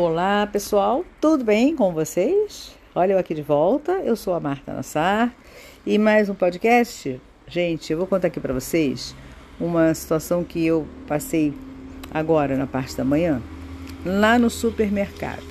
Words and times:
Olá 0.00 0.46
pessoal, 0.46 1.04
tudo 1.20 1.42
bem 1.42 1.74
com 1.74 1.92
vocês? 1.92 2.72
Olha 2.94 3.14
eu 3.14 3.18
aqui 3.18 3.34
de 3.34 3.42
volta, 3.42 3.90
eu 3.94 4.14
sou 4.14 4.32
a 4.32 4.38
Marta 4.38 4.72
Nassar 4.72 5.34
e 5.84 5.98
mais 5.98 6.28
um 6.28 6.36
podcast. 6.36 7.20
Gente, 7.48 7.90
eu 7.90 7.98
vou 7.98 8.06
contar 8.06 8.28
aqui 8.28 8.38
para 8.38 8.54
vocês 8.54 9.12
uma 9.58 9.92
situação 9.92 10.44
que 10.44 10.64
eu 10.64 10.86
passei 11.08 11.52
agora 12.12 12.56
na 12.56 12.64
parte 12.64 12.96
da 12.96 13.04
manhã, 13.04 13.42
lá 14.06 14.38
no 14.38 14.48
supermercado. 14.48 15.42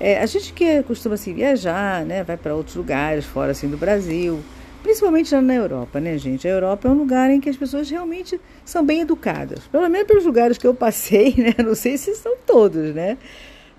É, 0.00 0.20
a 0.20 0.26
gente 0.26 0.52
que 0.52 0.82
costuma 0.82 1.14
assim 1.14 1.32
viajar, 1.32 2.04
né, 2.04 2.24
vai 2.24 2.36
para 2.36 2.56
outros 2.56 2.74
lugares 2.74 3.26
fora 3.26 3.52
assim 3.52 3.68
do 3.68 3.76
Brasil, 3.76 4.40
principalmente 4.82 5.32
na 5.36 5.54
Europa, 5.54 6.00
né, 6.00 6.18
gente? 6.18 6.48
A 6.48 6.50
Europa 6.50 6.88
é 6.88 6.90
um 6.90 6.98
lugar 6.98 7.30
em 7.30 7.40
que 7.40 7.48
as 7.48 7.56
pessoas 7.56 7.88
realmente 7.88 8.40
são 8.64 8.84
bem 8.84 9.02
educadas. 9.02 9.68
Pelo 9.68 9.88
menos 9.88 10.08
pelos 10.08 10.24
lugares 10.24 10.58
que 10.58 10.66
eu 10.66 10.74
passei, 10.74 11.32
né? 11.38 11.54
Não 11.64 11.76
sei 11.76 11.96
se 11.96 12.12
são 12.16 12.36
todos, 12.44 12.92
né? 12.92 13.16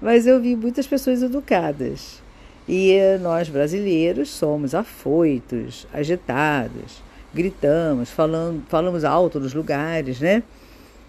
Mas 0.02 0.26
eu 0.27 0.39
vi 0.39 0.55
muitas 0.55 0.88
pessoas 0.88 1.21
educadas. 1.21 2.21
E 2.67 2.99
nós 3.21 3.49
brasileiros 3.49 4.30
somos 4.30 4.75
afoitos, 4.75 5.88
agitados, 5.91 7.02
gritamos, 7.34 8.09
falando, 8.09 8.63
falamos 8.67 9.03
alto 9.03 9.39
nos 9.39 9.53
lugares, 9.53 10.20
né? 10.20 10.44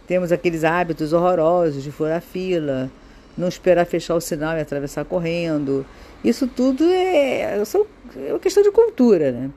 Temos 0.07 0.33
aqueles 0.33 0.65
hábitos 0.65 1.13
horrorosos 1.13 1.83
de 1.83 1.93
furar 1.93 2.21
fila, 2.21 2.91
não 3.37 3.47
esperar 3.47 3.87
fechar 3.87 4.15
o 4.15 4.21
sinal 4.21 4.57
e 4.57 4.61
atravessar 4.61 5.05
correndo. 5.05 5.85
Isso 6.25 6.47
tudo 6.47 6.85
é, 6.85 7.59
é 7.59 8.31
uma 8.31 8.39
questão 8.39 8.63
de 8.63 8.71
cultura, 8.71 9.31
né? 9.31 9.51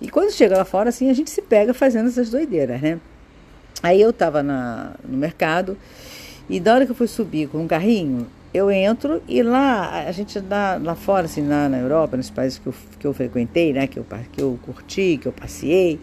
E 0.00 0.08
quando 0.08 0.30
chega 0.32 0.56
lá 0.56 0.64
fora, 0.64 0.88
assim, 0.88 1.10
a 1.10 1.12
gente 1.12 1.30
se 1.30 1.42
pega 1.42 1.74
fazendo 1.74 2.08
essas 2.08 2.30
doideiras, 2.30 2.80
né? 2.80 3.00
Aí 3.82 4.00
eu 4.00 4.10
estava 4.10 4.42
no 4.42 5.16
mercado 5.16 5.76
e 6.48 6.60
da 6.60 6.74
hora 6.74 6.84
que 6.84 6.92
eu 6.92 6.96
fui 6.96 7.06
subir 7.06 7.48
com 7.48 7.58
um 7.58 7.66
carrinho, 7.66 8.26
eu 8.52 8.70
entro 8.70 9.22
e 9.28 9.42
lá, 9.42 10.06
a 10.06 10.12
gente 10.12 10.38
lá, 10.40 10.78
lá 10.82 10.94
fora, 10.94 11.26
assim, 11.26 11.42
na 11.42 11.68
Europa, 11.78 12.16
nos 12.16 12.30
países 12.30 12.58
que 12.58 12.66
eu, 12.66 12.74
que 12.98 13.06
eu 13.06 13.12
frequentei, 13.12 13.72
né, 13.72 13.86
que 13.86 13.98
eu, 13.98 14.06
que 14.32 14.42
eu 14.42 14.58
curti, 14.62 15.18
que 15.20 15.28
eu 15.28 15.32
passei, 15.32 16.00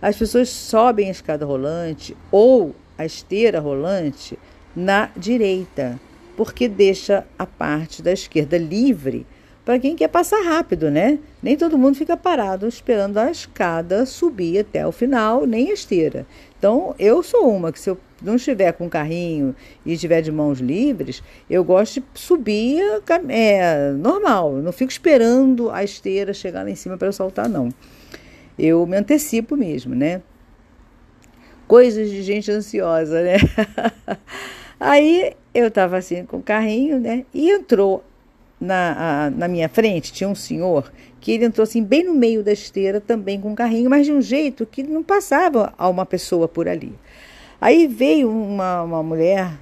as 0.00 0.16
pessoas 0.16 0.48
sobem 0.48 1.08
a 1.08 1.10
escada 1.10 1.44
rolante 1.44 2.16
ou 2.30 2.74
a 2.96 3.04
esteira 3.04 3.60
rolante 3.60 4.38
na 4.74 5.10
direita, 5.16 5.98
porque 6.36 6.68
deixa 6.68 7.26
a 7.38 7.46
parte 7.46 8.02
da 8.02 8.12
esquerda 8.12 8.56
livre 8.56 9.26
para 9.66 9.80
quem 9.80 9.96
quer 9.96 10.06
passar 10.06 10.44
rápido, 10.44 10.92
né? 10.92 11.18
Nem 11.42 11.56
todo 11.56 11.76
mundo 11.76 11.96
fica 11.96 12.16
parado 12.16 12.68
esperando 12.68 13.18
a 13.18 13.32
escada 13.32 14.06
subir 14.06 14.60
até 14.60 14.86
o 14.86 14.92
final, 14.92 15.44
nem 15.44 15.70
a 15.70 15.74
esteira. 15.74 16.24
Então, 16.56 16.94
eu 17.00 17.20
sou 17.20 17.52
uma 17.52 17.72
que 17.72 17.80
se 17.80 17.90
eu 17.90 17.98
não 18.22 18.36
estiver 18.36 18.70
com 18.74 18.88
carrinho 18.88 19.56
e 19.84 19.94
estiver 19.94 20.22
de 20.22 20.30
mãos 20.30 20.60
livres, 20.60 21.20
eu 21.50 21.64
gosto 21.64 22.00
de 22.00 22.06
subir 22.14 22.80
é, 23.28 23.90
normal. 23.90 24.52
não 24.52 24.70
fico 24.70 24.92
esperando 24.92 25.68
a 25.72 25.82
esteira 25.82 26.32
chegar 26.32 26.62
lá 26.62 26.70
em 26.70 26.76
cima 26.76 26.96
para 26.96 27.08
eu 27.08 27.12
saltar, 27.12 27.48
não. 27.48 27.68
Eu 28.56 28.86
me 28.86 28.96
antecipo 28.96 29.56
mesmo, 29.56 29.96
né? 29.96 30.22
Coisas 31.66 32.08
de 32.08 32.22
gente 32.22 32.52
ansiosa, 32.52 33.20
né? 33.20 33.38
Aí 34.78 35.34
eu 35.52 35.66
estava 35.66 35.96
assim 35.96 36.24
com 36.24 36.36
o 36.36 36.42
carrinho, 36.42 37.00
né? 37.00 37.26
E 37.34 37.50
entrou 37.50 38.04
na, 38.60 39.26
a, 39.26 39.30
na 39.30 39.48
minha 39.48 39.68
frente 39.68 40.12
tinha 40.12 40.28
um 40.28 40.34
senhor 40.34 40.90
que 41.20 41.32
ele 41.32 41.44
entrou 41.44 41.64
assim 41.64 41.82
bem 41.82 42.04
no 42.04 42.14
meio 42.14 42.42
da 42.42 42.52
esteira 42.52 43.00
também 43.00 43.40
com 43.40 43.50
um 43.50 43.54
carrinho, 43.54 43.90
mas 43.90 44.06
de 44.06 44.12
um 44.12 44.20
jeito 44.20 44.64
que 44.64 44.82
não 44.82 45.02
passava 45.02 45.74
a 45.76 45.88
uma 45.88 46.06
pessoa 46.06 46.46
por 46.46 46.68
ali. 46.68 46.94
Aí 47.60 47.86
veio 47.86 48.30
uma, 48.30 48.82
uma 48.82 49.02
mulher 49.02 49.52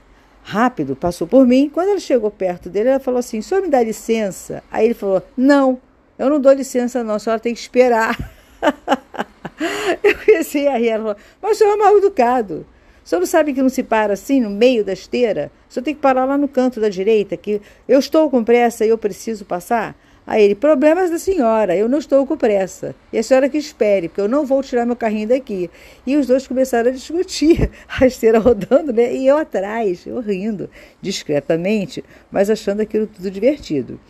rápido, 0.42 0.94
passou 0.94 1.26
por 1.26 1.46
mim. 1.46 1.70
Quando 1.72 1.88
ela 1.88 2.00
chegou 2.00 2.30
perto 2.30 2.68
dele, 2.68 2.90
ela 2.90 3.00
falou 3.00 3.18
assim: 3.18 3.38
"O 3.38 3.42
senhor 3.42 3.62
me 3.62 3.68
dá 3.68 3.82
licença?" 3.82 4.62
Aí 4.70 4.86
ele 4.86 4.94
falou: 4.94 5.22
"Não, 5.36 5.80
eu 6.18 6.28
não 6.28 6.40
dou 6.40 6.52
licença 6.52 7.02
não, 7.02 7.14
a 7.14 7.18
senhora 7.18 7.40
tem 7.40 7.54
que 7.54 7.60
esperar." 7.60 8.18
eu 10.02 10.16
pensei 10.18 10.68
a 10.68 10.77
rir, 10.77 10.88
ela 10.88 11.02
falou: 11.02 11.16
"Mas 11.40 11.52
o 11.52 11.58
senhor 11.58 11.72
é 11.72 11.77
mal 11.77 11.96
educado." 11.96 12.66
O 13.04 13.08
senhor 13.08 13.20
não 13.20 13.26
sabe 13.26 13.52
que 13.52 13.60
não 13.60 13.68
se 13.68 13.82
para 13.82 14.14
assim, 14.14 14.40
no 14.40 14.48
meio 14.48 14.82
da 14.82 14.94
esteira? 14.94 15.52
O 15.68 15.72
senhor 15.72 15.84
tem 15.84 15.94
que 15.94 16.00
parar 16.00 16.24
lá 16.24 16.38
no 16.38 16.48
canto 16.48 16.80
da 16.80 16.88
direita, 16.88 17.36
que 17.36 17.60
eu 17.86 17.98
estou 17.98 18.30
com 18.30 18.42
pressa 18.42 18.86
e 18.86 18.88
eu 18.88 18.96
preciso 18.96 19.44
passar? 19.44 19.94
Aí 20.26 20.42
ele, 20.42 20.54
problemas 20.54 21.10
da 21.10 21.18
senhora, 21.18 21.76
eu 21.76 21.86
não 21.86 21.98
estou 21.98 22.26
com 22.26 22.34
pressa. 22.34 22.94
E 23.12 23.18
a 23.18 23.22
senhora 23.22 23.46
que 23.46 23.58
espere, 23.58 24.08
porque 24.08 24.22
eu 24.22 24.28
não 24.28 24.46
vou 24.46 24.62
tirar 24.62 24.86
meu 24.86 24.96
carrinho 24.96 25.28
daqui. 25.28 25.70
E 26.06 26.16
os 26.16 26.26
dois 26.26 26.46
começaram 26.46 26.88
a 26.88 26.92
discutir, 26.94 27.70
a 28.00 28.06
esteira 28.06 28.38
rodando, 28.38 28.90
né? 28.90 29.14
E 29.14 29.26
eu 29.26 29.36
atrás, 29.36 30.06
eu 30.06 30.18
rindo, 30.20 30.70
discretamente, 31.02 32.02
mas 32.30 32.48
achando 32.48 32.80
aquilo 32.80 33.06
tudo 33.06 33.30
divertido. 33.30 34.00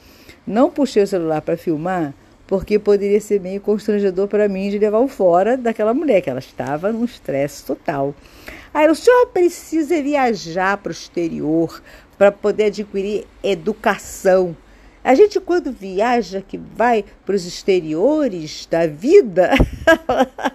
Não 0.47 0.71
puxei 0.71 1.03
o 1.03 1.06
celular 1.06 1.43
para 1.43 1.56
filmar, 1.56 2.15
porque 2.47 2.78
poderia 2.78 3.21
ser 3.21 3.41
meio 3.41 3.61
constrangedor 3.61 4.28
para 4.28 4.49
mim 4.49 4.71
de 4.71 4.78
levar 4.78 5.00
o 5.00 5.09
fora 5.09 5.56
daquela 5.56 5.93
mulher, 5.93 6.21
que 6.21 6.31
ela 6.31 6.38
estava 6.38 6.93
num 6.93 7.05
estresse 7.05 7.65
total. 7.65 8.15
Aí 8.75 8.91
o 8.91 8.95
senhor 8.97 9.27
precisa 9.27 10.03
viajar 10.03 10.77
para 10.79 10.91
o 10.91 10.93
exterior 10.93 11.81
para 12.19 12.33
poder 12.33 12.65
adquirir 12.65 13.25
educação. 13.41 14.57
A 15.05 15.15
gente, 15.15 15.39
quando 15.39 15.71
viaja, 15.71 16.43
que 16.43 16.59
vai 16.59 17.05
para 17.25 17.37
os 17.37 17.47
exteriores 17.47 18.67
da 18.67 18.89
vida, 18.89 19.53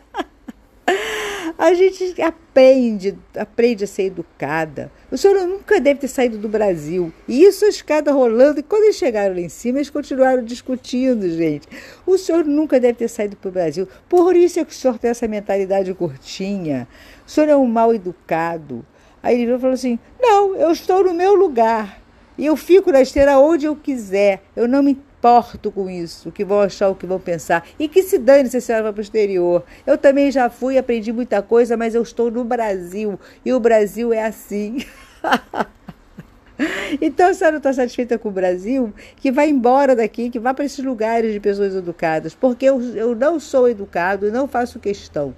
gente 1.80 2.22
aprende, 2.22 3.18
aprende 3.36 3.84
a 3.84 3.88
ser 3.88 4.04
educada. 4.04 4.92
O 5.12 5.18
senhor 5.18 5.48
nunca 5.48 5.80
deve 5.80 6.00
ter 6.00 6.08
saído 6.08 6.38
do 6.38 6.48
Brasil. 6.48 7.12
E 7.28 7.44
isso 7.44 7.66
a 7.66 7.70
escada 7.70 8.12
rolando. 8.12 8.60
E 8.60 8.64
quando 8.64 8.84
eles 8.84 8.98
chegaram 8.98 9.34
lá 9.34 9.42
em 9.42 9.50
cima, 9.50 9.80
eles 9.80 9.90
continuaram 9.90 10.44
discutindo, 10.44 11.30
gente. 11.30 11.68
O 12.06 12.18
senhor 12.18 12.46
nunca 12.46 12.80
deve 12.80 13.00
ter 13.00 13.08
saído 13.08 13.36
para 13.36 13.50
o 13.50 13.52
Brasil. 13.52 13.88
Por 14.08 14.36
isso 14.36 14.60
é 14.60 14.66
que 14.66 14.72
o 14.72 14.76
senhor 14.76 14.98
tem 15.00 15.12
essa 15.12 15.28
mentalidade 15.28 15.94
curtinha. 15.94 16.88
O 17.26 17.32
senhor 17.32 17.50
é 17.50 17.56
um 17.56 17.66
mal 17.66 17.94
educado. 17.94 18.86
Aí 19.22 19.42
ele 19.42 19.58
falou 19.58 19.74
assim: 19.74 20.00
Não, 20.20 20.56
eu 20.56 20.72
estou 20.72 21.04
no 21.04 21.14
meu 21.14 21.36
lugar. 21.36 22.02
E 22.38 22.46
eu 22.46 22.56
fico 22.56 22.92
na 22.92 23.02
esteira 23.02 23.38
onde 23.38 23.66
eu 23.66 23.76
quiser. 23.76 24.42
Eu 24.56 24.68
não 24.68 24.82
me 24.82 24.98
importo 25.20 25.70
com 25.70 25.90
isso, 25.90 26.30
o 26.30 26.32
que 26.32 26.46
vão 26.46 26.62
achar, 26.62 26.88
o 26.88 26.96
que 26.96 27.06
vão 27.06 27.20
pensar. 27.20 27.68
E 27.78 27.88
que 27.90 28.02
se 28.02 28.18
dane 28.18 28.50
se 28.50 28.58
a 28.58 28.62
senhora 28.62 28.84
vai 28.84 28.94
para 28.94 29.00
o 29.00 29.04
exterior. 29.04 29.64
Eu 29.86 29.98
também 29.98 30.32
já 30.32 30.50
fui, 30.50 30.78
aprendi 30.78 31.12
muita 31.12 31.42
coisa, 31.42 31.76
mas 31.76 31.94
eu 31.94 32.02
estou 32.02 32.32
no 32.32 32.44
Brasil. 32.44 33.20
E 33.44 33.52
o 33.54 33.60
Brasil 33.60 34.14
é 34.14 34.26
assim. 34.26 34.78
então, 37.02 37.30
a 37.30 37.34
senhora 37.34 37.58
está 37.58 37.74
satisfeita 37.74 38.18
com 38.18 38.30
o 38.30 38.32
Brasil? 38.32 38.94
Que 39.18 39.30
vá 39.30 39.46
embora 39.46 39.94
daqui, 39.94 40.30
que 40.30 40.40
vá 40.40 40.54
para 40.54 40.64
esses 40.64 40.84
lugares 40.84 41.34
de 41.34 41.40
pessoas 41.40 41.76
educadas. 41.76 42.34
Porque 42.34 42.66
eu, 42.66 42.82
eu 42.96 43.14
não 43.14 43.40
sou 43.42 43.70
educado 43.70 44.26
e 44.26 44.32
não 44.32 44.48
faço 44.48 44.80
questão. 44.80 45.36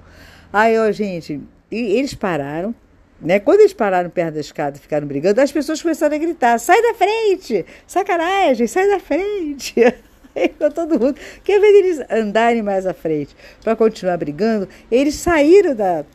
Aí, 0.54 0.78
ó, 0.78 0.92
gente, 0.92 1.42
e 1.72 1.98
eles 1.98 2.14
pararam, 2.14 2.76
né? 3.22 3.40
Quando 3.40 3.60
eles 3.60 3.74
pararam 3.74 4.10
perto 4.10 4.34
da 4.34 4.40
escada 4.40 4.78
e 4.78 4.80
ficaram 4.80 5.08
brigando, 5.08 5.40
as 5.40 5.52
pessoas 5.52 5.82
começaram 5.82 6.16
a 6.16 6.20
gritar: 6.20 6.60
sai 6.60 6.82
da 6.82 6.94
frente! 6.94 7.66
Sacanagem, 7.86 8.68
sai 8.68 8.88
da 8.88 9.00
frente! 9.00 9.76
Aí 10.36 10.50
todo 10.50 11.00
mundo. 11.00 11.16
Quer 11.44 11.60
ver 11.60 11.68
eles 11.68 12.00
andarem 12.10 12.62
mais 12.62 12.86
à 12.86 12.94
frente 12.94 13.36
para 13.64 13.76
continuar 13.76 14.18
brigando? 14.18 14.68
Eles 14.90 15.16
saíram 15.16 15.76
da, 15.76 16.06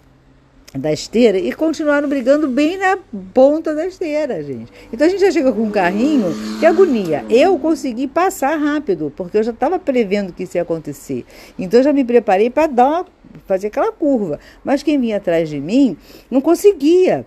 da 0.74 0.92
esteira 0.92 1.38
e 1.38 1.52
continuaram 1.52 2.08
brigando 2.08 2.48
bem 2.48 2.76
na 2.76 2.98
ponta 3.32 3.74
da 3.74 3.86
esteira, 3.86 4.42
gente. 4.42 4.72
Então 4.92 5.06
a 5.06 5.10
gente 5.10 5.20
já 5.20 5.30
chega 5.30 5.52
com 5.52 5.62
um 5.62 5.70
carrinho, 5.70 6.34
que 6.58 6.66
agonia. 6.66 7.24
Eu 7.28 7.58
consegui 7.58 8.06
passar 8.06 8.56
rápido, 8.56 9.12
porque 9.14 9.38
eu 9.38 9.42
já 9.42 9.52
estava 9.52 9.78
prevendo 9.78 10.32
que 10.32 10.44
isso 10.44 10.56
ia 10.56 10.62
acontecer. 10.62 11.24
Então 11.58 11.80
eu 11.80 11.84
já 11.84 11.92
me 11.92 12.04
preparei 12.04 12.50
para 12.50 12.66
dar 12.66 12.88
uma 12.88 13.04
fazer 13.46 13.68
aquela 13.68 13.92
curva. 13.92 14.38
Mas 14.64 14.82
quem 14.82 15.00
vinha 15.00 15.16
atrás 15.16 15.48
de 15.48 15.60
mim 15.60 15.96
não 16.30 16.40
conseguia. 16.40 17.26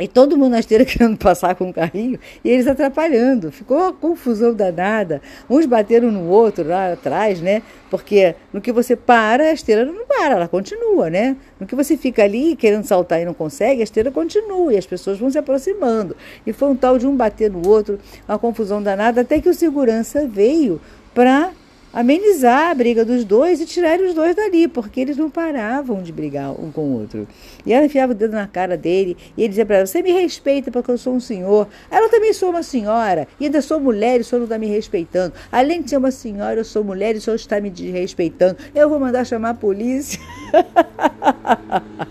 E 0.00 0.06
todo 0.06 0.36
mundo 0.36 0.52
na 0.52 0.60
esteira 0.60 0.84
querendo 0.86 1.18
passar 1.18 1.56
com 1.56 1.70
o 1.70 1.74
carrinho 1.74 2.18
e 2.44 2.48
eles 2.48 2.66
atrapalhando. 2.66 3.50
Ficou 3.50 3.76
uma 3.76 3.92
confusão 3.92 4.54
danada. 4.54 5.20
Uns 5.50 5.66
bateram 5.66 6.10
no 6.10 6.28
outro 6.28 6.68
lá 6.68 6.92
atrás, 6.92 7.40
né? 7.40 7.62
Porque 7.90 8.34
no 8.52 8.60
que 8.60 8.70
você 8.70 8.94
para, 8.94 9.44
a 9.44 9.52
esteira 9.52 9.84
não 9.84 10.06
para, 10.06 10.34
ela 10.34 10.46
continua, 10.46 11.10
né? 11.10 11.36
No 11.58 11.66
que 11.66 11.74
você 11.74 11.96
fica 11.96 12.22
ali 12.22 12.54
querendo 12.54 12.84
saltar 12.84 13.20
e 13.20 13.24
não 13.24 13.34
consegue, 13.34 13.80
a 13.80 13.84
esteira 13.84 14.10
continua 14.10 14.72
e 14.72 14.76
as 14.76 14.86
pessoas 14.86 15.18
vão 15.18 15.30
se 15.30 15.38
aproximando. 15.38 16.16
E 16.46 16.52
foi 16.52 16.68
um 16.68 16.76
tal 16.76 16.96
de 16.96 17.06
um 17.06 17.16
bater 17.16 17.50
no 17.50 17.66
outro, 17.68 17.98
uma 18.28 18.38
confusão 18.38 18.80
danada, 18.80 19.22
até 19.22 19.40
que 19.40 19.48
o 19.48 19.54
segurança 19.54 20.26
veio 20.28 20.80
para 21.12 21.50
amenizar 21.92 22.70
a 22.70 22.74
briga 22.74 23.04
dos 23.04 23.24
dois 23.24 23.60
e 23.60 23.66
tirar 23.66 24.00
os 24.00 24.14
dois 24.14 24.34
dali, 24.34 24.68
porque 24.68 25.00
eles 25.00 25.16
não 25.16 25.30
paravam 25.30 26.02
de 26.02 26.12
brigar 26.12 26.50
um 26.50 26.70
com 26.70 26.82
o 26.82 27.00
outro. 27.00 27.26
E 27.64 27.72
ela 27.72 27.86
enfiava 27.86 28.12
o 28.12 28.14
dedo 28.14 28.32
na 28.32 28.46
cara 28.46 28.76
dele 28.76 29.16
e 29.36 29.42
ele 29.42 29.48
dizia 29.48 29.66
para 29.66 29.76
ela: 29.76 29.86
Você 29.86 30.02
me 30.02 30.12
respeita 30.12 30.70
porque 30.70 30.90
eu 30.90 30.98
sou 30.98 31.14
um 31.14 31.20
senhor. 31.20 31.68
Eu 31.90 32.08
também 32.08 32.32
sou 32.32 32.50
uma 32.50 32.62
senhora 32.62 33.26
e 33.38 33.44
ainda 33.46 33.60
sou 33.60 33.80
mulher 33.80 34.18
e 34.18 34.20
o 34.20 34.24
senhor 34.24 34.40
não 34.40 34.46
está 34.46 34.58
me 34.58 34.66
respeitando. 34.66 35.34
Além 35.50 35.82
de 35.82 35.90
ser 35.90 35.96
uma 35.96 36.10
senhora, 36.10 36.60
eu 36.60 36.64
sou 36.64 36.82
mulher 36.84 37.14
e 37.14 37.18
o 37.18 37.20
senhor 37.20 37.36
está 37.36 37.60
me 37.60 37.70
desrespeitando. 37.70 38.56
Eu 38.74 38.88
vou 38.88 38.98
mandar 38.98 39.24
chamar 39.24 39.50
a 39.50 39.54
polícia. 39.54 40.20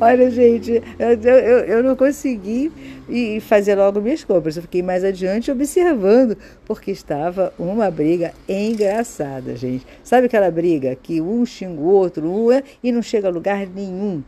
Olha, 0.00 0.30
gente, 0.30 0.82
eu, 0.98 1.10
eu, 1.20 1.58
eu 1.64 1.82
não 1.82 1.96
consegui 1.96 2.72
e 3.10 3.40
fazer 3.40 3.74
logo 3.74 4.00
minhas 4.00 4.24
compras. 4.24 4.56
Eu 4.56 4.62
fiquei 4.62 4.82
mais 4.82 5.04
adiante 5.04 5.50
observando, 5.50 6.36
porque 6.64 6.90
estava 6.90 7.52
uma 7.58 7.90
briga 7.90 8.32
engraçada, 8.48 9.56
gente. 9.56 9.86
Sabe 10.02 10.26
aquela 10.26 10.50
briga 10.50 10.94
que 10.94 11.20
um 11.20 11.44
xinga 11.44 11.80
o 11.80 11.86
outro, 11.86 12.30
um 12.30 12.52
é, 12.52 12.62
e 12.82 12.92
não 12.92 13.02
chega 13.02 13.28
a 13.28 13.30
lugar 13.30 13.66
nenhum? 13.66 14.22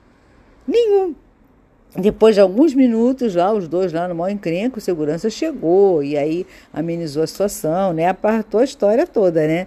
Nenhum. 0.67 1.15
Depois 1.95 2.35
de 2.35 2.41
alguns 2.41 2.75
minutos 2.75 3.35
lá, 3.35 3.53
os 3.53 3.69
dois 3.69 3.93
lá 3.93 4.09
no 4.09 4.15
maior 4.15 4.33
encrenco, 4.33 4.79
o 4.79 4.81
segurança 4.81 5.29
chegou 5.29 6.03
e 6.03 6.17
aí 6.17 6.47
amenizou 6.73 7.23
a 7.23 7.27
situação, 7.27 7.93
né? 7.93 8.09
Apartou 8.09 8.61
a 8.61 8.65
história 8.65 9.07
toda, 9.07 9.47
né? 9.47 9.67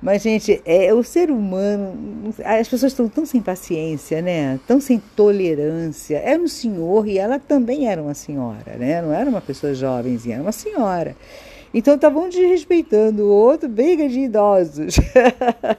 Mas, 0.00 0.22
gente, 0.22 0.62
é 0.64 0.94
o 0.94 1.02
ser 1.02 1.30
humano. 1.30 2.32
As 2.44 2.68
pessoas 2.68 2.92
estão 2.92 3.08
tão 3.08 3.26
sem 3.26 3.42
paciência, 3.42 4.22
né? 4.22 4.60
Tão 4.66 4.80
sem 4.80 5.02
tolerância. 5.16 6.18
Era 6.18 6.40
um 6.40 6.46
senhor 6.46 7.06
e 7.08 7.18
ela 7.18 7.38
também 7.38 7.88
era 7.88 8.00
uma 8.00 8.14
senhora, 8.14 8.76
né? 8.78 9.02
Não 9.02 9.12
era 9.12 9.28
uma 9.28 9.40
pessoa 9.40 9.74
jovenzinha, 9.74 10.36
era 10.36 10.42
uma 10.42 10.52
senhora. 10.52 11.16
Então 11.72 11.94
estavam 11.94 12.28
desrespeitando 12.28 13.24
o 13.24 13.28
outro, 13.28 13.68
briga 13.68 14.08
de 14.08 14.20
idosos, 14.20 14.96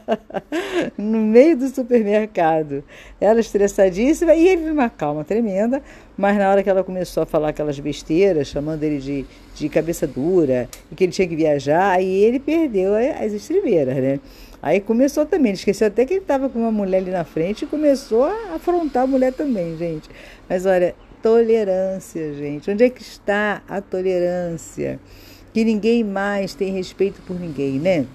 no 0.97 1.19
meio 1.19 1.57
do 1.57 1.67
supermercado. 1.69 2.83
Ela 3.19 3.39
estressadíssima 3.39 4.35
e 4.35 4.47
ele 4.47 4.69
numa 4.69 4.89
calma 4.89 5.23
tremenda, 5.23 5.81
mas 6.15 6.37
na 6.37 6.49
hora 6.49 6.61
que 6.61 6.69
ela 6.69 6.83
começou 6.83 7.23
a 7.23 7.25
falar 7.25 7.49
aquelas 7.49 7.79
besteiras, 7.79 8.47
chamando 8.47 8.83
ele 8.83 8.99
de, 8.99 9.25
de 9.55 9.69
cabeça 9.69 10.05
dura, 10.05 10.69
e 10.91 10.95
que 10.95 11.05
ele 11.05 11.11
tinha 11.11 11.27
que 11.27 11.35
viajar, 11.35 11.91
aí 11.91 12.23
ele 12.23 12.39
perdeu 12.39 12.93
as 12.95 13.33
estribeiras, 13.33 13.95
né? 13.95 14.19
Aí 14.61 14.81
começou 14.81 15.25
também, 15.25 15.53
esqueceu 15.53 15.87
até 15.87 16.05
que 16.05 16.13
ele 16.13 16.21
estava 16.21 16.49
com 16.49 16.59
uma 16.59 16.71
mulher 16.71 16.97
ali 16.97 17.11
na 17.11 17.23
frente 17.23 17.63
e 17.63 17.67
começou 17.67 18.25
a 18.25 18.55
afrontar 18.55 19.03
a 19.03 19.07
mulher 19.07 19.31
também, 19.31 19.77
gente. 19.77 20.09
Mas 20.49 20.65
olha, 20.65 20.93
tolerância, 21.21 22.33
gente. 22.33 22.69
Onde 22.69 22.83
é 22.83 22.89
que 22.89 23.01
está 23.01 23.61
a 23.67 23.79
tolerância? 23.79 24.99
Que 25.53 25.63
ninguém 25.63 26.03
mais 26.03 26.53
tem 26.53 26.71
respeito 26.71 27.21
por 27.21 27.39
ninguém, 27.39 27.79
né? 27.79 28.05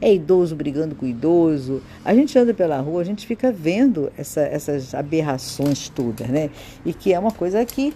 É 0.00 0.12
idoso 0.12 0.54
brigando 0.54 0.94
com 0.94 1.06
idoso. 1.06 1.82
A 2.04 2.14
gente 2.14 2.38
anda 2.38 2.52
pela 2.52 2.78
rua, 2.80 3.00
a 3.00 3.04
gente 3.04 3.26
fica 3.26 3.52
vendo 3.52 4.12
essa, 4.18 4.42
essas 4.42 4.94
aberrações 4.94 5.88
todas, 5.88 6.28
né? 6.28 6.50
E 6.84 6.92
que 6.92 7.12
é 7.12 7.18
uma 7.18 7.30
coisa 7.30 7.64
que, 7.64 7.94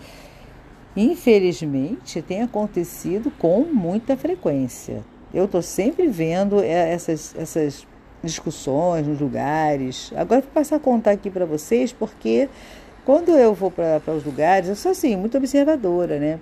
infelizmente, 0.97 2.23
tem 2.23 2.43
acontecido 2.43 3.31
com 3.39 3.65
muita 3.65 4.17
frequência. 4.17 5.05
Eu 5.35 5.45
estou 5.45 5.61
sempre 5.61 6.07
vendo 6.07 6.63
é, 6.63 6.93
essas, 6.93 7.35
essas 7.37 7.87
discussões 8.23 9.07
nos 9.07 9.21
lugares. 9.21 10.13
Agora 10.17 10.41
vou 10.41 10.51
passar 10.51 10.77
a 10.77 10.81
contar 10.81 11.11
aqui 11.11 11.31
para 11.31 11.45
vocês, 11.45 11.93
porque 11.93 12.49
quando 13.05 13.31
eu 13.31 13.55
vou 13.55 13.71
para 13.71 14.01
os 14.15 14.25
lugares, 14.25 14.69
eu 14.69 14.77
sou 14.77 14.93
assim, 14.93 15.17
muito 15.17 15.37
observadora, 15.37 16.19
né? 16.19 16.39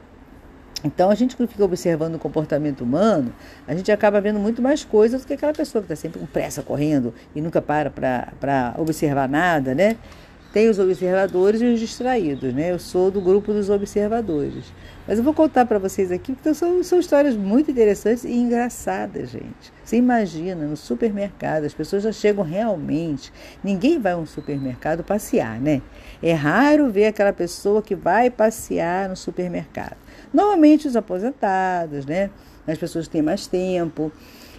Então, 0.87 1.11
a 1.11 1.15
gente 1.17 1.37
fica 1.37 1.65
observando 1.65 2.15
o 2.15 2.19
comportamento 2.19 2.83
humano, 2.83 3.33
a 3.67 3.75
gente 3.75 3.91
acaba 3.91 4.21
vendo 4.21 4.39
muito 4.39 4.63
mais 4.63 4.85
coisas 4.85 5.23
do 5.23 5.27
que 5.27 5.35
aquela 5.35 5.53
pessoa 5.53 5.83
que 5.83 5.93
está 5.93 5.97
sempre 6.01 6.21
com 6.21 6.27
pressa 6.27 6.63
correndo 6.63 7.13
e 7.35 7.41
nunca 7.41 7.61
para 7.61 7.91
para 7.91 8.75
observar 8.79 9.29
nada, 9.29 9.75
né? 9.75 9.97
Tem 10.53 10.71
os 10.71 10.79
observadores 10.79 11.61
e 11.61 11.67
os 11.67 11.81
distraídos, 11.81 12.55
né? 12.55 12.71
Eu 12.71 12.79
sou 12.79 13.11
do 13.11 13.21
grupo 13.21 13.53
dos 13.53 13.69
observadores. 13.69 14.73
Mas 15.07 15.19
eu 15.19 15.25
vou 15.25 15.35
contar 15.35 15.67
para 15.67 15.79
vocês 15.79 16.11
aqui, 16.11 16.33
porque 16.33 16.55
são, 16.55 16.83
são 16.83 16.99
histórias 16.99 17.37
muito 17.37 17.71
interessantes 17.71 18.25
e 18.25 18.33
engraçadas, 18.33 19.31
gente. 19.31 19.73
Você 19.85 19.97
imagina, 19.97 20.65
no 20.67 20.77
supermercado, 20.77 21.65
as 21.65 21.75
pessoas 21.75 22.05
já 22.05 22.13
chegam 22.13 22.43
realmente. 22.43 23.33
Ninguém 23.63 23.99
vai 23.99 24.13
a 24.13 24.17
um 24.17 24.25
supermercado 24.25 25.05
passear, 25.05 25.61
né? 25.61 25.83
É 26.23 26.33
raro 26.33 26.91
ver 26.91 27.07
aquela 27.07 27.33
pessoa 27.33 27.83
que 27.83 27.95
vai 27.95 28.31
passear 28.31 29.09
no 29.09 29.17
supermercado. 29.17 30.06
Normalmente 30.37 30.87
os 30.87 30.95
aposentados, 30.95 32.05
né? 32.05 32.29
As 32.67 32.77
pessoas 32.77 33.09
têm 33.09 33.23
mais 33.23 33.47
tempo. 33.47 34.13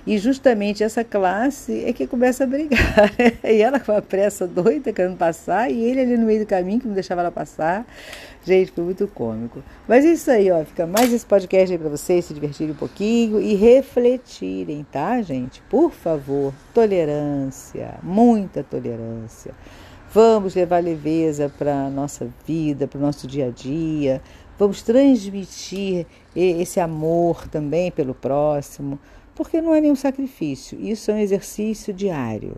E 0.08 0.18
justamente 0.18 0.84
essa 0.84 1.04
classe 1.04 1.84
é 1.86 1.94
que 1.94 2.08
começa 2.08 2.46
a 2.46 2.48
brigar. 2.48 3.14
e 3.46 3.62
ela 3.62 3.80
com 3.80 3.92
a 3.92 4.02
pressa 4.02 4.48
doida, 4.48 4.92
querendo 4.92 5.18
passar, 5.18 5.70
e 5.70 5.80
ele 5.84 6.02
ali 6.02 6.18
no 6.18 6.26
meio 6.26 6.40
do 6.40 6.48
caminho 6.48 6.80
que 6.80 6.88
não 6.88 6.96
deixava 6.96 7.22
ela 7.22 7.32
passar. 7.32 7.86
Gente, 8.44 8.72
foi 8.72 8.86
muito 8.86 9.08
cômico. 9.08 9.62
Mas 9.88 10.04
é 10.04 10.14
isso 10.14 10.32
aí, 10.32 10.50
ó. 10.50 10.66
Fica 10.66 10.88
mais 10.88 11.14
esse 11.14 11.26
podcast 11.26 11.72
aí 11.72 11.78
para 11.78 11.90
vocês 11.90 12.26
se 12.26 12.34
divertirem 12.34 12.74
um 12.74 12.78
pouquinho 12.78 13.40
e 13.40 13.54
refletirem, 13.54 14.84
tá, 14.92 15.22
gente? 15.22 15.62
Por 15.70 15.92
favor, 15.92 16.52
tolerância, 16.74 18.00
muita 18.02 18.64
tolerância. 18.64 19.54
Vamos 20.14 20.56
levar 20.56 20.82
leveza 20.82 21.52
para 21.58 21.86
a 21.86 21.90
nossa 21.90 22.30
vida, 22.46 22.88
para 22.88 22.98
o 22.98 23.02
nosso 23.02 23.28
dia 23.28 23.48
a 23.48 23.50
dia. 23.50 24.22
Vamos 24.58 24.82
transmitir 24.82 26.08
esse 26.36 26.80
amor 26.80 27.48
também 27.50 27.92
pelo 27.92 28.16
próximo, 28.16 28.98
porque 29.36 29.62
não 29.62 29.76
é 29.76 29.82
nenhum 29.82 29.96
sacrifício, 29.96 30.80
isso 30.80 31.12
é 31.12 31.16
um 31.16 31.20
exercício 31.20 31.94
diário. 31.94 32.56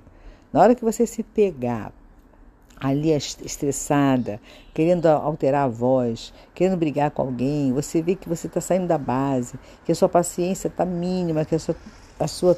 Na 0.54 0.62
hora 0.62 0.76
que 0.76 0.86
você 0.86 1.06
se 1.06 1.24
pegar 1.24 1.92
ali 2.80 3.12
estressada, 3.12 4.40
querendo 4.74 5.08
alterar 5.08 5.66
a 5.66 5.68
voz, 5.68 6.34
querendo 6.54 6.78
brigar 6.78 7.12
com 7.12 7.24
alguém, 7.24 7.74
você 7.74 8.02
vê 8.02 8.16
que 8.16 8.30
você 8.30 8.48
está 8.48 8.62
saindo 8.62 8.88
da 8.88 8.98
base, 8.98 9.60
que 9.84 9.92
a 9.92 9.96
sua 9.96 10.08
paciência 10.08 10.70
está 10.70 10.86
mínima, 10.86 11.44
que 11.44 11.56
a 11.56 11.60
sua, 11.60 11.76
a 12.20 12.28
sua, 12.28 12.58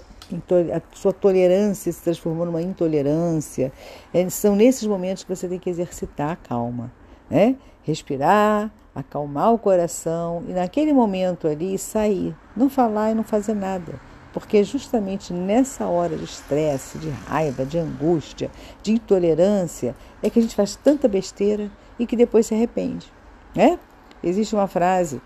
a 0.75 0.81
sua 0.95 1.13
tolerância 1.13 1.91
se 1.91 2.01
transformou 2.01 2.45
numa 2.45 2.61
intolerância. 2.61 3.71
É, 4.13 4.27
são 4.29 4.55
nesses 4.55 4.87
momentos 4.87 5.23
que 5.23 5.33
você 5.33 5.47
tem 5.47 5.59
que 5.59 5.69
exercitar 5.69 6.31
a 6.31 6.35
calma, 6.35 6.91
né? 7.29 7.55
Respirar, 7.83 8.71
acalmar 8.93 9.53
o 9.53 9.59
coração 9.59 10.43
e 10.47 10.53
naquele 10.53 10.93
momento 10.93 11.47
ali 11.47 11.77
sair, 11.77 12.35
não 12.55 12.69
falar 12.69 13.11
e 13.11 13.15
não 13.15 13.23
fazer 13.23 13.53
nada. 13.53 13.99
Porque 14.33 14.57
é 14.57 14.63
justamente 14.63 15.33
nessa 15.33 15.85
hora 15.85 16.15
de 16.15 16.23
estresse, 16.23 16.97
de 16.97 17.09
raiva, 17.09 17.65
de 17.65 17.77
angústia, 17.77 18.49
de 18.81 18.93
intolerância, 18.93 19.95
é 20.23 20.29
que 20.29 20.39
a 20.39 20.41
gente 20.41 20.55
faz 20.55 20.75
tanta 20.75 21.07
besteira 21.07 21.69
e 21.99 22.05
que 22.05 22.15
depois 22.15 22.45
se 22.45 22.53
arrepende. 22.53 23.11
Né? 23.53 23.77
Existe 24.23 24.55
uma 24.55 24.67
frase 24.67 25.21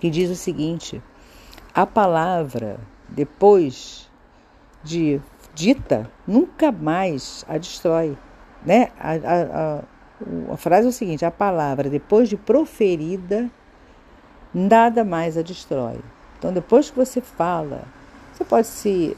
que 0.00 0.10
diz 0.10 0.30
o 0.30 0.34
seguinte: 0.34 1.00
a 1.72 1.86
palavra, 1.86 2.80
depois 3.08 4.08
de 4.82 5.20
dita, 5.54 6.10
nunca 6.26 6.70
mais 6.70 7.44
a 7.48 7.58
destrói. 7.58 8.16
Né? 8.64 8.88
A, 8.98 9.12
a, 9.12 9.18
a, 9.18 10.52
a 10.52 10.56
frase 10.56 10.86
é 10.86 10.90
o 10.90 10.92
seguinte: 10.92 11.24
a 11.24 11.30
palavra, 11.30 11.88
depois 11.88 12.28
de 12.28 12.36
proferida, 12.36 13.50
nada 14.52 15.04
mais 15.04 15.36
a 15.36 15.42
destrói. 15.42 16.00
Então, 16.38 16.52
depois 16.52 16.90
que 16.90 16.96
você 16.96 17.20
fala, 17.20 17.82
você 18.32 18.44
pode 18.44 18.66
se, 18.68 19.16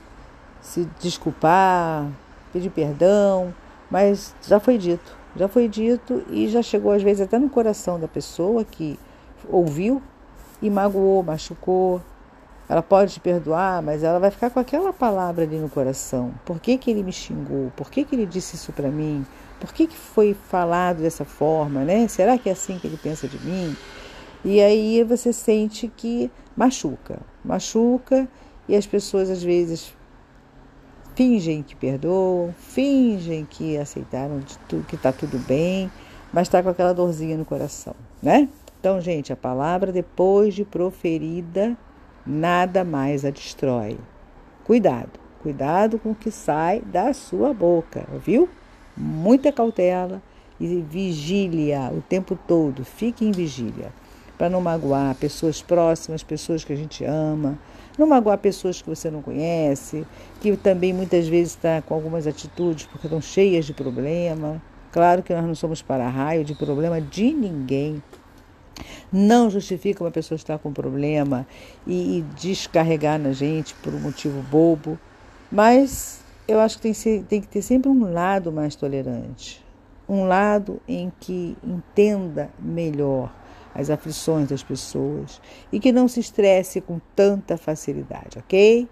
se 0.62 0.88
desculpar, 1.00 2.09
pedir 2.52 2.70
perdão, 2.70 3.54
mas 3.90 4.35
já 4.42 4.59
foi 4.59 4.78
dito. 4.78 5.18
Já 5.37 5.47
foi 5.47 5.68
dito 5.68 6.25
e 6.30 6.49
já 6.49 6.62
chegou, 6.62 6.90
às 6.90 7.02
vezes, 7.02 7.20
até 7.20 7.38
no 7.38 7.49
coração 7.49 8.00
da 8.00 8.09
pessoa 8.09 8.64
que 8.64 8.99
ouviu 9.49 10.02
e 10.61 10.68
magoou, 10.68 11.23
machucou. 11.23 12.00
Ela 12.70 12.84
pode 12.84 13.14
te 13.14 13.18
perdoar, 13.18 13.82
mas 13.82 14.04
ela 14.04 14.20
vai 14.20 14.30
ficar 14.30 14.48
com 14.48 14.60
aquela 14.60 14.92
palavra 14.92 15.42
ali 15.42 15.58
no 15.58 15.68
coração. 15.68 16.32
Por 16.44 16.60
que, 16.60 16.78
que 16.78 16.88
ele 16.88 17.02
me 17.02 17.10
xingou? 17.10 17.72
Por 17.74 17.90
que, 17.90 18.04
que 18.04 18.14
ele 18.14 18.24
disse 18.24 18.54
isso 18.54 18.72
para 18.72 18.88
mim? 18.88 19.26
Por 19.58 19.72
que, 19.72 19.88
que 19.88 19.96
foi 19.96 20.34
falado 20.48 21.02
dessa 21.02 21.24
forma, 21.24 21.80
né? 21.80 22.06
Será 22.06 22.38
que 22.38 22.48
é 22.48 22.52
assim 22.52 22.78
que 22.78 22.86
ele 22.86 22.96
pensa 22.96 23.26
de 23.26 23.44
mim? 23.44 23.76
E 24.44 24.60
aí 24.60 25.02
você 25.02 25.32
sente 25.32 25.88
que 25.88 26.30
machuca, 26.56 27.18
machuca 27.44 28.28
e 28.68 28.76
as 28.76 28.86
pessoas 28.86 29.28
às 29.30 29.42
vezes 29.42 29.92
fingem 31.16 31.64
que 31.64 31.74
perdoam, 31.74 32.54
fingem 32.56 33.44
que 33.50 33.76
aceitaram 33.78 34.40
que 34.86 34.94
está 34.94 35.10
tudo 35.10 35.44
bem, 35.44 35.90
mas 36.32 36.46
está 36.46 36.62
com 36.62 36.68
aquela 36.68 36.94
dorzinha 36.94 37.36
no 37.36 37.44
coração, 37.44 37.96
né? 38.22 38.48
Então, 38.78 39.00
gente, 39.00 39.32
a 39.32 39.36
palavra 39.36 39.90
depois 39.90 40.54
de 40.54 40.64
proferida, 40.64 41.76
nada 42.30 42.84
mais 42.84 43.25
a 43.25 43.30
destrói. 43.30 43.99
Cuidado, 44.64 45.18
cuidado 45.42 45.99
com 45.99 46.12
o 46.12 46.14
que 46.14 46.30
sai 46.30 46.80
da 46.80 47.12
sua 47.12 47.52
boca, 47.52 48.06
viu? 48.25 48.49
muita 49.00 49.50
cautela 49.50 50.22
e 50.60 50.84
vigília 50.88 51.90
o 51.92 52.02
tempo 52.02 52.38
todo, 52.46 52.84
fique 52.84 53.25
em 53.25 53.32
vigília, 53.32 53.92
para 54.37 54.50
não 54.50 54.60
magoar 54.60 55.14
pessoas 55.14 55.62
próximas, 55.62 56.22
pessoas 56.22 56.64
que 56.64 56.72
a 56.72 56.76
gente 56.76 57.04
ama, 57.04 57.58
não 57.99 58.06
magoar 58.06 58.38
pessoas 58.38 58.80
que 58.80 58.88
você 58.88 59.10
não 59.10 59.22
conhece, 59.22 60.06
que 60.40 60.54
também 60.56 60.92
muitas 60.92 61.26
vezes 61.26 61.54
está 61.54 61.82
com 61.82 61.94
algumas 61.94 62.26
atitudes 62.26 62.87
porque 62.87 63.06
estão 63.06 63.20
cheias 63.20 63.64
de 63.64 63.72
problema. 63.72 64.60
Claro 64.92 65.22
que 65.22 65.34
nós 65.34 65.44
não 65.44 65.54
somos 65.54 65.82
para-raio 65.82 66.44
de 66.44 66.54
problema 66.54 67.00
de 67.00 67.32
ninguém. 67.32 68.02
Não 69.12 69.50
justifica 69.50 70.04
uma 70.04 70.10
pessoa 70.10 70.36
estar 70.36 70.58
com 70.58 70.72
problema 70.72 71.46
e, 71.86 72.18
e 72.18 72.22
descarregar 72.40 73.18
na 73.18 73.32
gente 73.32 73.74
por 73.74 73.92
um 73.92 74.00
motivo 74.00 74.40
bobo, 74.42 74.98
mas 75.50 76.20
eu 76.46 76.60
acho 76.60 76.78
que 76.78 76.92
tem, 76.92 77.22
tem 77.24 77.40
que 77.40 77.48
ter 77.48 77.62
sempre 77.62 77.90
um 77.90 78.12
lado 78.12 78.52
mais 78.52 78.76
tolerante, 78.76 79.64
um 80.08 80.24
lado 80.24 80.80
em 80.86 81.12
que 81.20 81.56
entenda 81.64 82.50
melhor 82.58 83.32
as 83.74 83.90
aflições 83.90 84.48
das 84.48 84.62
pessoas 84.62 85.40
e 85.72 85.78
que 85.78 85.92
não 85.92 86.08
se 86.08 86.20
estresse 86.20 86.80
com 86.80 87.00
tanta 87.14 87.56
facilidade, 87.56 88.38
ok? 88.38 88.88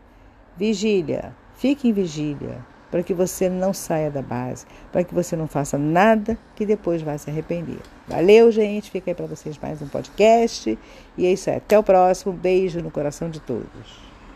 Vigília, 0.57 1.35
fique 1.55 1.89
em 1.89 1.93
vigília 1.93 2.65
para 2.91 3.03
que 3.03 3.13
você 3.13 3.49
não 3.49 3.73
saia 3.73 4.11
da 4.11 4.23
base, 4.23 4.67
para 4.91 5.05
que 5.05 5.15
você 5.15 5.37
não 5.37 5.47
faça 5.47 5.77
nada 5.77 6.39
que 6.57 6.65
depois 6.65 7.03
vá 7.03 7.17
se 7.19 7.31
arrepender. 7.31 7.81
Valeu, 8.07 8.51
gente. 8.51 8.91
Fica 8.91 9.11
aí 9.11 9.15
para 9.15 9.27
vocês 9.27 9.59
mais 9.59 9.83
um 9.83 9.89
podcast. 9.89 10.79
E 11.17 11.27
é 11.27 11.33
isso 11.33 11.51
aí. 11.51 11.57
Até 11.57 11.79
o 11.79 11.83
próximo. 11.83 12.33
Beijo 12.33 12.81
no 12.81 12.91
coração 12.91 13.29
de 13.29 13.41
todos. 13.41 14.08